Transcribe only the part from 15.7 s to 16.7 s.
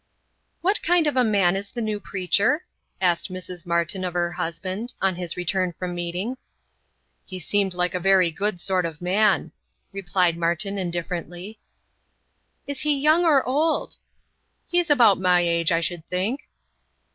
I should think."